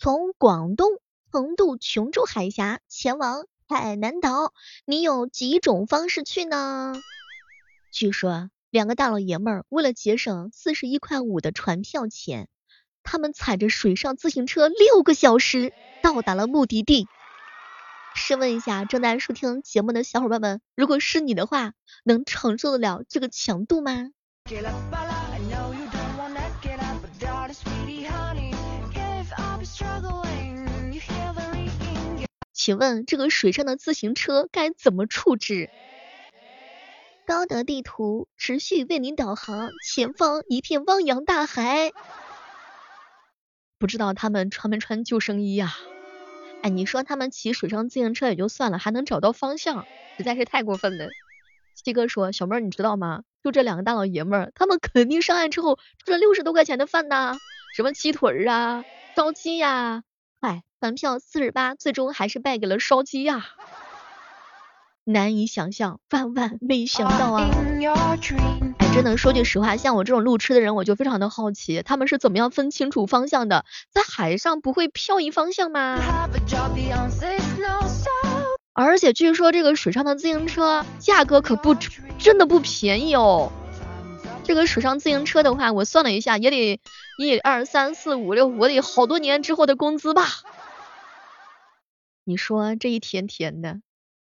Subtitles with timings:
[0.00, 4.52] 从广东横渡琼州海峡前往海南岛，
[4.84, 6.94] 你有几种方式去呢？
[7.90, 12.48] 据说两个大老爷们儿为了节省四十一块五的船票钱，
[13.02, 17.08] 他们踩着水上自行车六个小时到达了目的地。
[18.14, 21.72] 试问一下正在收听节目的小伙伴们，如果是你的话，
[22.04, 24.10] 能承受得了这个强度吗？
[32.68, 35.70] 请问这个水上的自行车该怎么处置？
[37.26, 41.92] 高德地图持续为您导航，前方一片汪洋大海。
[43.78, 45.74] 不知道他们穿没穿救生衣呀？
[46.60, 49.86] 哎，你说他们骑水上自行车也就算了，还能找到方向，
[50.18, 51.08] 实在是太过分了。
[51.74, 53.22] 七哥说，小妹儿你知道吗？
[53.42, 57.38] 就这两个大老爷们儿，他们肯定上岸之后吃了六十多块钱的饭呐，
[57.74, 58.84] 什么鸡腿儿啊、
[59.16, 60.02] 烧鸡呀，
[60.80, 63.46] 饭票四十八，最终还是败给了烧鸡呀。
[65.02, 67.50] 难以想象，万万没想到啊！
[68.78, 73.64] 哎，真的说句实话，像我这种路痴的人，我就非常的好奇，他们是怎么样分清楚方向的？
[73.90, 75.98] 在海上不会漂移方向吗？
[78.74, 81.74] 而且据说这个水上的自行车价格可不
[82.18, 83.50] 真的不便宜哦。
[84.44, 86.80] 这个水上自行车的话，我算了一下，也得
[87.18, 90.26] 一二三四五六，我得好多年之后的工资吧？
[92.28, 93.80] 你说这一天天的。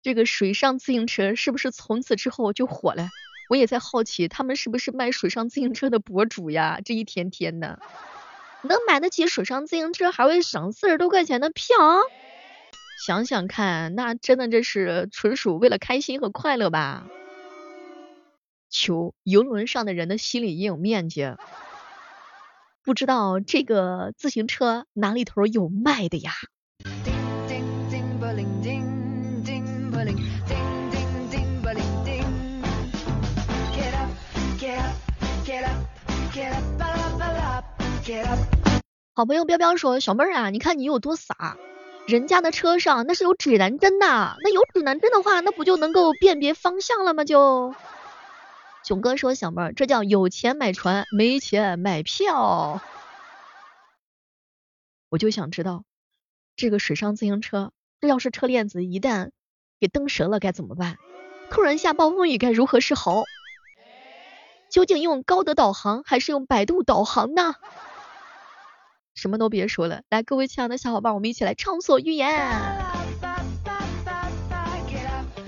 [0.00, 3.10] 这个水上自行车是不是从此之后就火了？
[3.50, 6.80] 我也在好奇，他们是不是卖水上自行车的博主呀？
[6.82, 7.78] 这一天天的，
[8.62, 11.76] 能买得起水上自行车，还会省四十多块钱的票？
[13.06, 17.06] 想想看，那真的这是纯属为了开心和快乐吧？
[18.70, 21.36] 求游轮上的人的心理阴影面积，
[22.82, 26.32] 不知道这个自行车哪里头有卖的呀？
[39.16, 41.56] 好朋友彪彪说：“小妹儿啊，你看你有多傻，
[42.06, 44.06] 人家的车上那是有指南针的，
[44.42, 47.74] 那有指南针的话，那不就能够辨别方向了吗？”就
[48.82, 52.82] 囧哥说：“小妹儿，这叫有钱买船，没钱买票。”
[55.08, 55.84] 我就想知道，
[56.56, 59.30] 这个水上自行车，这要是车链子一旦
[59.84, 60.96] 给蹬折了该怎么办？
[61.50, 63.24] 突然下暴风雨该如何是好？
[64.70, 67.54] 究竟用高德导航还是用百度导航呢？
[69.14, 72.83] 什么都别说了，来，各位亲爱的小伙伴，我们一起来畅所欲言。